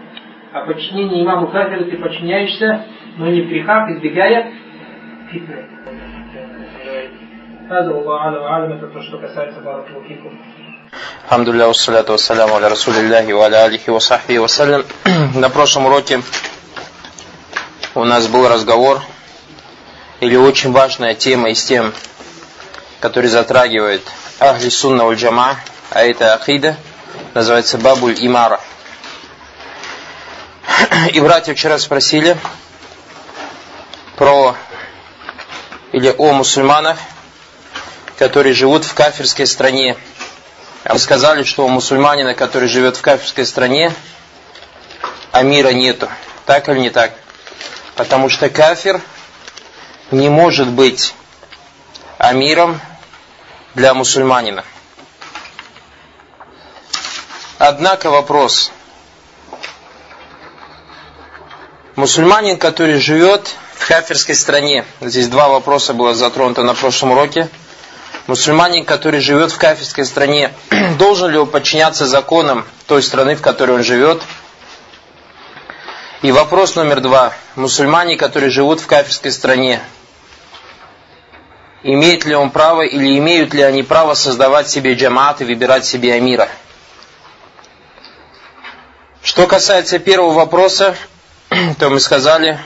А 0.53 0.65
подчинение 0.65 1.23
имаму 1.23 1.49
кафиру 1.49 1.85
ты 1.85 1.97
подчиняешься, 1.99 2.87
но 3.17 3.27
не 3.29 3.43
в 3.43 3.49
грехах, 3.49 3.91
избегая 3.91 4.53
фитны. 5.31 5.67
هذا 7.69 7.91
والله 7.91 8.17
أعلم 8.19 8.43
وأعلم 8.43 8.73
это 8.73 8.89
то, 8.89 9.01
что 9.01 9.19
касается 9.19 9.61
بارك 9.63 9.87
Хамдулля, 11.30 11.68
уссаляту 11.68 12.14
вассаляму 12.14 12.56
аля 12.56 12.70
расулилляхи 12.70 13.32
ва 13.32 13.46
аля. 13.46 14.86
На 15.34 15.50
прошлом 15.50 15.88
уроке 15.88 16.22
у 17.96 18.04
нас 18.04 18.28
был 18.28 18.48
разговор 18.48 19.02
или 20.20 20.36
очень 20.36 20.72
важная 20.72 21.16
тема 21.16 21.50
из 21.50 21.64
тем, 21.64 21.94
которые 23.00 23.30
затрагивает 23.30 24.02
Ахли 24.40 24.70
Сунна 24.70 25.06
уль 25.06 25.16
Джама, 25.16 25.58
а 25.92 26.04
это 26.04 26.34
Ахида, 26.34 26.78
называется 27.34 27.78
Бабуль 27.78 28.16
Имара. 28.20 28.62
И 31.12 31.20
братья 31.20 31.54
вчера 31.54 31.78
спросили 31.78 32.38
про 34.16 34.56
или 35.92 36.14
о 36.18 36.34
мусульманах, 36.34 36.98
которые 38.18 38.54
живут 38.54 38.86
в 38.86 38.94
кафирской 38.94 39.48
стране, 39.48 39.98
а 40.88 40.94
мы 40.94 41.00
сказали, 41.00 41.44
что 41.44 41.66
у 41.66 41.68
мусульманина, 41.68 42.34
который 42.34 42.70
живет 42.70 42.96
в 42.96 43.02
кафирской 43.02 43.46
стране, 43.46 43.94
а 45.34 45.44
мира 45.44 45.70
нету. 45.74 46.08
Так 46.46 46.70
или 46.70 46.80
не 46.80 46.90
так? 46.90 47.12
Потому 47.96 48.30
что 48.30 48.50
кафир– 48.50 49.02
не 50.12 50.30
может 50.30 50.70
быть 50.70 51.14
амиром 52.18 52.80
для 53.76 53.94
мусульманина. 53.94 54.64
Однако 57.58 58.10
вопрос. 58.10 58.72
Мусульманин, 61.96 62.58
который 62.58 63.00
живет 63.00 63.56
в 63.74 63.88
кафирской 63.88 64.36
стране, 64.36 64.86
здесь 65.02 65.28
два 65.28 65.50
вопроса 65.50 65.94
было 65.94 66.14
затронуто 66.14 66.64
на 66.64 66.76
прошлом 66.76 67.12
уроке. 67.12 67.50
Мусульманин, 68.28 68.84
который 68.84 69.22
живет 69.22 69.54
в 69.54 69.58
кафирской 69.58 70.06
стране, 70.06 70.54
должен 71.00 71.32
ли 71.32 71.38
он 71.38 71.48
подчиняться 71.48 72.06
законам 72.06 72.66
той 72.86 73.02
страны, 73.02 73.38
в 73.38 73.42
которой 73.42 73.78
он 73.78 73.84
живет? 73.84 74.22
И 76.22 76.32
вопрос 76.34 76.76
номер 76.76 77.00
два. 77.00 77.32
Мусульмане, 77.56 78.18
которые 78.18 78.50
живут 78.50 78.82
в 78.82 78.88
кафирской 78.88 79.32
стране, 79.32 79.82
имеет 81.84 82.26
ли 82.26 82.36
он 82.36 82.50
право 82.50 82.82
или 82.82 83.18
имеют 83.18 83.54
ли 83.54 83.62
они 83.62 83.82
право 83.82 84.14
создавать 84.14 84.70
себе 84.70 84.94
джамаат 84.96 85.42
и 85.42 85.46
выбирать 85.46 85.86
себе 85.86 86.14
амира. 86.14 86.50
Что 89.24 89.48
касается 89.48 90.00
первого 90.00 90.34
вопроса, 90.34 90.98
то 91.80 91.90
мы 91.90 92.02
сказали, 92.02 92.60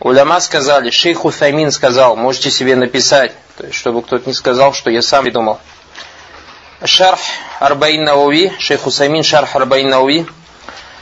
уляма 0.00 0.40
сказали, 0.40 0.90
шейх 0.90 1.24
Уфаймин 1.24 1.70
сказал, 1.70 2.16
можете 2.16 2.50
себе 2.50 2.74
написать, 2.74 3.32
то 3.58 3.66
есть, 3.66 3.76
чтобы 3.76 4.02
кто-то 4.02 4.28
не 4.28 4.34
сказал, 4.34 4.72
что 4.72 4.88
я 4.88 5.02
сам 5.02 5.24
придумал. 5.24 5.58
Шарх 6.84 7.18
Арбаин 7.58 8.04
Науи, 8.04 8.52
шейх 8.60 8.86
Усаймин 8.86 9.24
Шарх 9.24 9.56
Арбаин 9.56 9.88
Науи, 9.88 10.26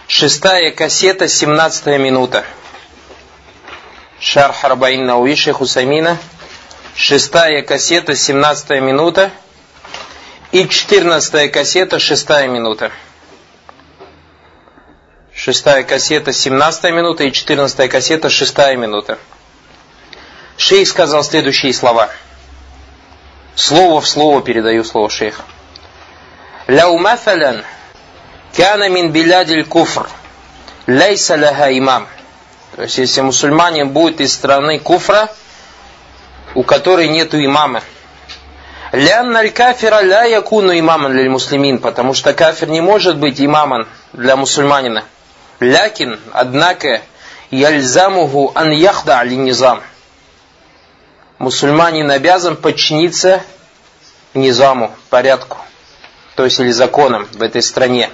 шестая 0.08 0.70
кассета, 0.70 1.28
семнадцатая 1.28 1.98
минута. 1.98 2.46
Шарх 4.18 4.64
Арбаин 4.64 5.04
Науи, 5.04 5.34
шейх 5.34 5.60
Усаймина, 5.60 6.16
шестая 6.94 7.60
кассета, 7.60 8.16
17 8.16 8.70
минута, 8.80 9.30
и 10.50 10.66
четырнадцатая 10.66 11.50
кассета, 11.50 11.98
шестая 11.98 12.48
минута. 12.48 12.90
Шестая 15.34 15.84
кассета, 15.84 16.32
17 16.32 16.84
минута, 16.84 17.24
и 17.24 17.32
четырнадцатая 17.32 17.88
кассета, 17.88 18.30
шестая 18.30 18.76
минута. 18.76 19.18
Шейх 20.56 20.88
сказал 20.88 21.22
следующие 21.22 21.74
слова. 21.74 22.08
Слово 23.56 24.02
в 24.02 24.06
слово 24.06 24.42
передаю 24.42 24.84
слово 24.84 25.08
шейх. 25.08 25.40
Ляу 26.66 26.98
мафалян 26.98 27.64
кана 28.54 28.88
мин 28.90 29.10
билядиль 29.12 29.64
куфр 29.64 30.08
лейса 30.86 31.36
ляха 31.36 31.76
имам. 31.76 32.06
То 32.76 32.82
есть, 32.82 32.98
если 32.98 33.22
мусульманин 33.22 33.88
будет 33.88 34.20
из 34.20 34.34
страны 34.34 34.78
куфра, 34.78 35.30
у 36.54 36.62
которой 36.62 37.08
нету 37.08 37.42
имама. 37.42 37.82
Лянна 38.92 39.40
аль-кафира 39.40 40.02
ля 40.02 40.24
якуну 40.24 40.78
имаман 40.78 41.12
для 41.12 41.28
муслимин, 41.30 41.78
потому 41.78 42.12
что 42.12 42.34
кафир 42.34 42.68
не 42.68 42.82
может 42.82 43.16
быть 43.16 43.40
имамом 43.40 43.88
для 44.12 44.36
мусульманина. 44.36 45.04
Лякин, 45.60 46.20
однако, 46.32 47.00
яльзамуху 47.50 48.52
ан 48.54 48.70
яхда 48.70 49.20
али 49.20 49.36
низам. 49.36 49.80
Мусульманин 51.38 52.10
обязан 52.10 52.56
подчиниться 52.56 53.42
низаму, 54.32 54.94
порядку, 55.10 55.58
то 56.34 56.44
есть 56.44 56.58
или 56.60 56.70
законам 56.70 57.28
в 57.32 57.42
этой 57.42 57.62
стране. 57.62 58.10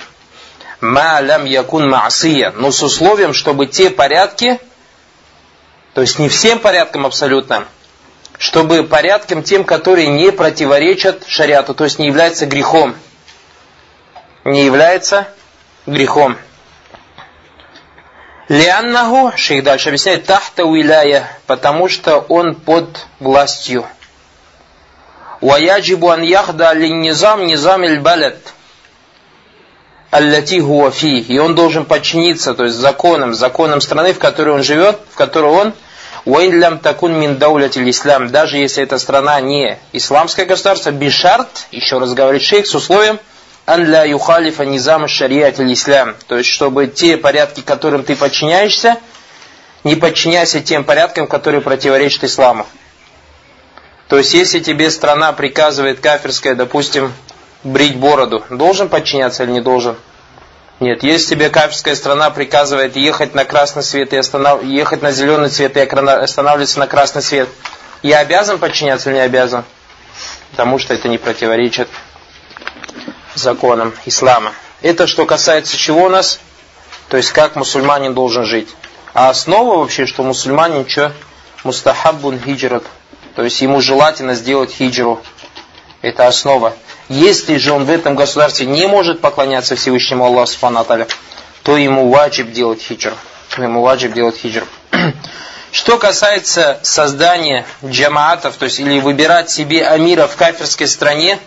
Ма 0.81 1.21
лям 1.21 1.45
якун 1.45 1.89
маасия, 1.89 2.53
но 2.57 2.73
с 2.73 2.83
условием, 2.83 3.33
чтобы 3.33 3.67
те 3.67 3.91
порядки, 3.91 4.59
то 5.95 6.01
есть 6.01 6.19
не 6.19 6.29
всем 6.29 6.59
порядкам 6.59 7.07
абсолютно, 7.07 7.67
чтобы 8.39 8.83
порядком 8.83 9.45
тем, 9.45 9.63
которые 9.63 10.09
не 10.09 10.33
противоречат 10.33 11.25
шариату, 11.29 11.75
то 11.75 11.85
есть 11.85 12.01
не 12.01 12.09
является 12.09 12.47
грехом. 12.47 12.97
Не 14.45 14.65
является 14.65 15.29
грехом. 15.87 16.37
Лианнаху, 18.53 19.33
шейх 19.35 19.65
дальше 19.65 19.89
объясняет, 19.89 20.27
тахта 20.27 20.67
уиляя, 20.67 21.27
потому 21.47 21.89
что 21.89 22.19
он 22.19 22.55
под 22.55 23.07
властью. 23.19 23.87
Ваяджибу 25.41 26.11
ан 26.11 26.21
яхда 26.21 26.75
низам 26.75 27.47
низам 27.47 28.03
балет. 28.03 28.37
Аллати 30.11 30.61
хуафи. 30.61 31.21
И 31.21 31.39
он 31.39 31.55
должен 31.55 31.87
подчиниться, 31.87 32.53
то 32.53 32.65
есть 32.65 32.77
законам, 32.77 33.33
законам 33.33 33.81
страны, 33.81 34.13
в 34.13 34.19
которой 34.19 34.51
он 34.51 34.63
живет, 34.63 34.99
в 35.11 35.17
которой 35.17 35.51
он 35.51 35.73
Уэйлям 36.27 36.79
такун 36.79 37.19
мин 37.19 37.39
даулятиль 37.39 37.89
ислам, 37.89 38.29
даже 38.29 38.59
если 38.59 38.83
эта 38.83 38.99
страна 38.99 39.41
не 39.41 39.79
исламское 39.95 40.45
государство, 40.45 40.91
бишарт, 40.91 41.69
еще 41.71 41.99
раз 41.99 42.13
говорит 42.13 42.43
шейх, 42.43 42.67
с 42.67 42.75
условием, 42.75 43.19
ан 43.67 43.85
ля 43.89 44.05
юхалифа 44.05 44.65
низам 44.65 45.09
шариатиль 45.09 45.73
ислам, 45.73 46.15
то 46.27 46.37
есть, 46.37 46.51
чтобы 46.51 46.87
те 46.89 47.17
порядки, 47.17 47.61
которым 47.61 48.03
ты 48.05 48.17
подчиняешься, 48.17 48.99
не 49.85 49.97
подчиняйся 49.97 50.61
тем 50.61 50.85
порядкам, 50.85 51.27
которые 51.27 51.61
противоречат 51.61 52.25
исламу. 52.25 52.67
То 54.09 54.19
есть, 54.19 54.35
если 54.35 54.61
тебе 54.61 54.91
страна 54.91 55.33
приказывает 55.33 56.01
кафирская, 56.01 56.55
допустим, 56.55 57.13
брить 57.65 57.97
бороду, 57.97 58.45
должен 58.51 58.89
подчиняться 58.89 59.45
или 59.45 59.53
не 59.53 59.61
должен? 59.61 59.97
Нет, 60.81 61.05
если 61.05 61.35
тебе 61.37 61.49
кафирская 61.49 61.95
страна 61.95 62.31
приказывает 62.31 62.97
ехать 62.97 63.35
на 63.35 63.45
красный 63.45 63.85
свет 63.85 64.13
и 64.13 64.17
останов... 64.17 64.65
ехать 64.65 65.01
на 65.01 65.13
зеленый 65.13 65.49
цвет 65.49 65.77
и 65.77 65.81
останавливаться 65.81 66.81
на 66.81 66.89
красный 66.89 67.23
свет, 67.23 67.49
я 68.03 68.19
обязан 68.19 68.59
подчиняться 68.59 69.11
или 69.11 69.19
не 69.19 69.23
обязан? 69.23 69.65
Потому 70.51 70.79
что 70.79 70.93
это 70.93 71.09
не 71.09 71.19
противоречит 71.19 71.89
законам 73.35 73.95
ислама. 74.07 74.53
Это 74.83 75.07
что 75.07 75.27
касается 75.27 75.77
чего 75.77 76.05
у 76.05 76.09
нас? 76.09 76.41
То 77.09 77.17
есть 77.17 77.33
как 77.33 77.57
мусульманин 77.57 78.15
должен 78.15 78.45
жить. 78.45 78.69
А 79.15 79.29
основа 79.29 79.79
вообще, 79.79 80.07
что 80.07 80.23
мусульманин 80.23 80.89
что? 80.89 81.13
Мустахаббун 81.65 82.41
хиджрат. 82.41 82.85
То 83.37 83.43
есть 83.43 83.61
ему 83.61 83.81
желательно 83.81 84.35
сделать 84.35 84.73
хиджру. 84.73 85.21
Это 86.01 86.27
основа. 86.27 86.75
Если 87.09 87.57
же 87.57 87.73
он 87.73 87.85
в 87.85 87.91
этом 87.91 88.15
государстве 88.15 88.67
не 88.67 88.87
может 88.87 89.21
поклоняться 89.21 89.77
Всевышнему 89.77 90.25
Аллаху 90.25 90.49
Субхану 90.49 90.85
то 91.63 91.77
ему 91.77 92.11
ваджиб 92.11 92.51
делать 92.51 92.83
хиджр. 92.83 93.15
Ему 93.59 93.83
ваджиб 93.83 94.13
делать 94.15 94.37
хиджр. 94.37 94.67
Что 95.71 95.99
касается 95.99 96.81
создания 96.83 97.65
джамаатов, 97.85 98.57
то 98.57 98.65
есть 98.65 98.81
или 98.81 99.01
выбирать 99.01 99.51
себе 99.51 99.87
амира 99.87 100.27
в 100.27 100.37
кафирской 100.37 100.87
стране, 100.87 101.39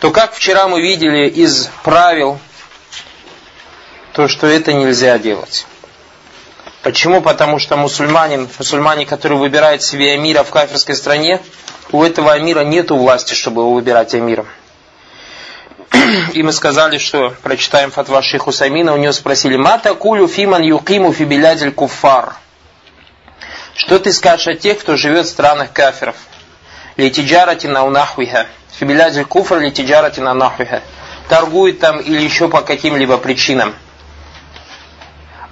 то 0.00 0.10
как 0.10 0.34
вчера 0.34 0.68
мы 0.68 0.80
видели 0.80 1.28
из 1.28 1.70
правил, 1.84 2.38
то 4.12 4.28
что 4.28 4.46
это 4.46 4.72
нельзя 4.72 5.18
делать. 5.18 5.66
Почему? 6.82 7.20
Потому 7.20 7.58
что 7.58 7.76
мусульманин, 7.76 8.48
мусульмане, 8.58 9.06
который 9.06 9.38
выбирает 9.38 9.82
себе 9.82 10.12
амира 10.12 10.42
в 10.42 10.50
кафирской 10.50 10.96
стране, 10.96 11.40
у 11.92 12.02
этого 12.02 12.32
амира 12.32 12.60
нет 12.60 12.90
власти, 12.90 13.34
чтобы 13.34 13.62
его 13.62 13.72
выбирать 13.72 14.14
амиром. 14.14 14.48
И 16.32 16.42
мы 16.42 16.52
сказали, 16.52 16.98
что 16.98 17.34
прочитаем 17.42 17.90
фатва 17.90 18.22
шейху 18.22 18.50
Самина, 18.50 18.94
у 18.94 18.96
него 18.96 19.12
спросили, 19.12 19.56
«Мата 19.56 19.94
кулю 19.94 20.26
фиман 20.26 20.62
юкиму 20.62 21.12
фибилядиль 21.12 21.72
куфар». 21.72 22.34
Что 23.74 23.98
ты 23.98 24.12
скажешь 24.12 24.48
о 24.48 24.54
тех, 24.54 24.78
кто 24.78 24.96
живет 24.96 25.26
в 25.26 25.30
странах 25.30 25.72
кафиров? 25.72 26.16
Литиджарати 26.96 27.66
на 27.66 27.84
унахвиха. 27.84 28.46
Фибиляджи 28.82 29.22
куфр 29.24 29.60
ли 29.60 29.70
тиджаратина 29.70 30.34
нахуя 30.34 30.82
Торгует 31.28 31.78
там 31.78 32.00
или 32.00 32.20
еще 32.20 32.48
по 32.48 32.62
каким-либо 32.62 33.16
причинам. 33.16 33.76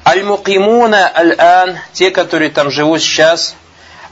Аль-Мукимуна 0.05 1.09
аль-Ан, 1.17 1.79
те, 1.93 2.11
которые 2.11 2.51
там 2.51 2.73
живут 2.73 3.01
сейчас, 3.01 3.55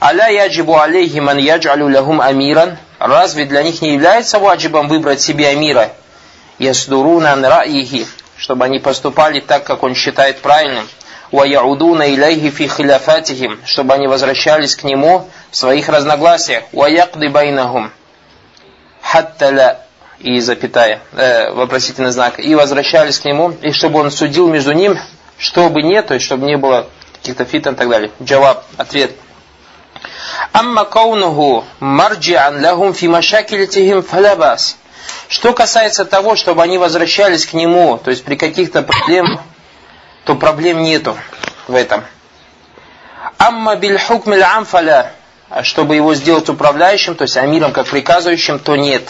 Аля 0.01 0.29
яджибу 0.29 0.79
алейхи 0.79 1.19
ман 1.19 1.37
яджалю 1.37 1.93
лахум 1.93 2.21
амиран. 2.21 2.77
Разве 2.97 3.43
для 3.43 3.61
них 3.61 3.81
не 3.81 3.95
является 3.95 4.39
ваджибом 4.39 4.87
выбрать 4.87 5.19
себе 5.19 5.49
амира? 5.49 5.91
Ясдуруна 6.57 7.35
раихи, 7.35 8.07
чтобы 8.37 8.63
они 8.63 8.79
поступали 8.79 9.41
так, 9.41 9.65
как 9.65 9.83
он 9.83 9.95
считает 9.95 10.39
правильным. 10.39 10.87
Ва 11.33 11.43
яудуна 11.43 12.09
илейхи 12.09 12.51
фи 12.51 12.69
хиляфатихим, 12.69 13.59
чтобы 13.65 13.95
они 13.95 14.07
возвращались 14.07 14.77
к 14.77 14.85
нему 14.85 15.29
в 15.51 15.57
своих 15.57 15.89
разногласиях. 15.89 16.63
Ва 16.71 16.85
якды 16.85 17.27
байнахум, 17.27 17.91
لَا 19.13 19.85
и 20.19 20.39
запятая, 20.41 20.99
э, 21.13 21.51
вопросительный 21.51 22.11
знак, 22.11 22.39
и 22.39 22.53
возвращались 22.53 23.19
к 23.19 23.25
нему, 23.25 23.51
и 23.61 23.71
чтобы 23.71 23.99
он 23.99 24.11
судил 24.11 24.49
между 24.49 24.73
ним 24.73 24.97
чтобы 25.39 25.81
не, 25.81 26.01
то 26.03 26.13
есть 26.13 26.25
чтобы 26.25 26.45
не 26.45 26.57
было 26.57 26.87
каких-то 27.13 27.45
фитн 27.45 27.69
и 27.69 27.75
так 27.75 27.89
далее. 27.89 28.11
Джаваб, 28.21 28.63
ответ. 28.77 29.11
Амма 30.51 30.85
каунуху 30.85 31.65
марджиан 31.79 32.63
лахум 32.63 32.93
фи 32.93 33.07
машакилитихим 33.07 34.03
фалабас. 34.03 34.77
Что 35.27 35.53
касается 35.53 36.05
того, 36.05 36.35
чтобы 36.35 36.61
они 36.61 36.77
возвращались 36.77 37.45
к 37.45 37.53
нему, 37.53 37.97
то 37.97 38.11
есть 38.11 38.23
при 38.23 38.35
каких-то 38.35 38.83
проблемах, 38.83 39.41
то 40.25 40.35
проблем 40.35 40.83
нету 40.83 41.17
в 41.67 41.73
этом. 41.73 42.03
Амма 43.37 43.75
биль 43.75 43.97
хукмиль 43.97 44.43
амфаля, 44.43 45.13
чтобы 45.62 45.96
его 45.96 46.14
сделать 46.14 46.48
управляющим, 46.48 47.14
то 47.14 47.22
есть 47.22 47.36
амиром 47.36 47.72
как 47.72 47.86
приказывающим, 47.86 48.58
то 48.58 48.76
нет. 48.76 49.02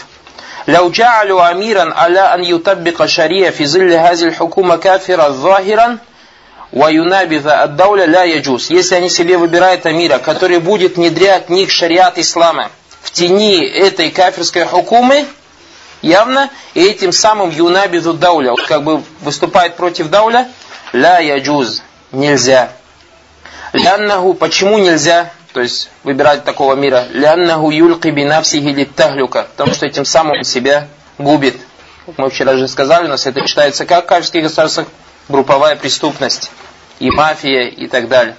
لو 0.67 0.91
جعلوا 0.91 1.51
أميرا 1.51 1.95
على 1.95 2.21
أن 2.21 2.45
يطبق 2.45 3.03
الشريعة 3.03 3.51
في 3.51 3.67
ظل 3.67 3.93
هذه 3.93 4.25
الحكومة 4.25 4.77
كافرا 4.77 5.29
ظاهرا 5.29 5.99
Ваюнабита 6.75 7.63
аддауля 7.63 8.05
ля 8.07 8.25
яджус. 8.25 8.69
Если 8.69 8.97
они 8.97 9.09
себе 9.09 9.39
выбирают 9.39 9.87
амира, 9.87 10.19
который 10.19 10.59
будет 10.59 10.97
внедрять 10.97 11.49
них 11.49 11.71
шариат 11.71 12.19
ислама 12.19 12.69
в 13.01 13.13
тени 13.13 13.65
этой 13.65 14.11
кафирской 14.11 14.65
хукумы, 14.65 15.25
явно, 16.03 16.51
и 16.75 16.83
этим 16.83 17.13
самым 17.13 17.51
юнабиду 17.51 18.13
дауля, 18.13 18.57
как 18.67 18.83
бы 18.83 19.05
выступает 19.21 19.77
против 19.77 20.11
дауля, 20.11 20.49
ля 20.93 21.21
яджуз, 21.21 21.85
нельзя. 22.11 22.73
Ляннаху, 23.73 24.35
почему 24.35 24.79
нельзя? 24.79 25.31
То 25.54 25.62
есть 25.62 25.90
выбирать 26.04 26.44
такого 26.44 26.76
мира. 26.76 27.06
Ляннаху 27.12 27.72
юлки 27.72 28.10
бинавсихи 28.10 28.68
литтахлюка. 28.68 29.48
Потому 29.56 29.74
что 29.74 29.86
этим 29.86 30.06
самым 30.06 30.44
себя 30.44 30.88
губит. 31.18 31.58
Мы 32.18 32.30
вчера 32.30 32.56
же 32.58 32.68
сказали, 32.68 33.06
у 33.06 33.10
нас 33.10 33.26
это 33.26 33.46
считается 33.46 33.86
как 33.86 34.06
в 34.06 34.08
кафирских 34.08 34.44
государствах 34.44 34.88
групповая 35.28 35.76
преступность, 35.76 36.52
и 37.00 37.12
мафия, 37.12 37.68
и 37.68 37.88
так 37.88 38.08
далее. 38.08 38.36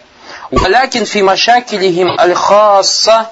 Валякин 0.50 1.06
фи 1.06 1.22
машакилихим 1.22 2.18
аль-хасса 2.18 3.30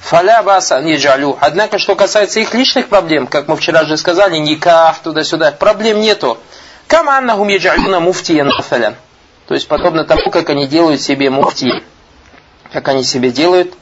фаля 0.00 0.42
баса 0.42 0.80
неджалю. 0.80 1.36
Однако, 1.40 1.78
что 1.78 1.96
касается 1.96 2.40
их 2.40 2.54
личных 2.54 2.88
проблем, 2.88 3.26
как 3.26 3.48
мы 3.48 3.56
вчера 3.56 3.84
же 3.84 3.96
сказали, 3.96 4.36
никах, 4.38 5.00
туда-сюда, 5.00 5.52
проблем 5.52 6.00
нету. 6.00 6.38
Кама 6.86 7.18
аннахум 7.18 7.48
яджалюна 7.48 8.00
муфтиян. 8.00 8.50
То 9.48 9.54
есть, 9.54 9.66
подобно 9.66 10.04
тому, 10.04 10.30
как 10.30 10.50
они 10.50 10.66
делают 10.66 11.00
себе 11.00 11.30
муфти. 11.30 11.82
Как 12.72 12.88
они 12.88 13.04
себе 13.04 13.30
делают 13.30 13.74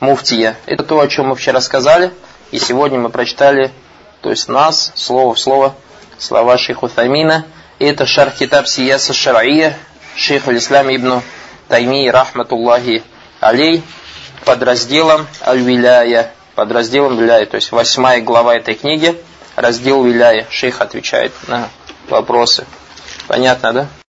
муфтия. 0.00 0.56
Это 0.66 0.84
то, 0.84 1.00
о 1.00 1.08
чем 1.08 1.28
мы 1.28 1.36
вчера 1.36 1.60
сказали. 1.60 2.12
И 2.50 2.58
сегодня 2.58 2.98
мы 2.98 3.08
прочитали, 3.08 3.72
то 4.20 4.30
есть 4.30 4.48
нас, 4.48 4.92
слово 4.94 5.34
в 5.34 5.40
слово, 5.40 5.74
слова 6.18 6.56
шейху 6.58 6.88
Тамина, 6.88 7.46
это 7.78 8.06
шарх 8.06 8.36
китаб 8.36 8.68
Сияса 8.68 9.12
Шар'ия, 9.12 9.74
шейх 10.14 10.46
Алислам 10.46 10.94
ибн 10.94 11.22
Тайми, 11.68 12.08
рахматуллахи 12.10 13.02
алей, 13.40 13.82
под 14.44 14.62
разделом 14.62 15.26
Аль-Виляя, 15.44 16.32
под 16.54 16.70
разделом 16.70 17.16
Виляя, 17.16 17.46
то 17.46 17.56
есть 17.56 17.72
восьмая 17.72 18.20
глава 18.20 18.54
этой 18.54 18.74
книги, 18.74 19.20
раздел 19.56 20.04
Виляя. 20.04 20.46
Шейх 20.50 20.80
отвечает 20.80 21.32
на 21.48 21.68
вопросы. 22.08 22.66
Понятно, 23.26 23.72
да? 23.72 23.88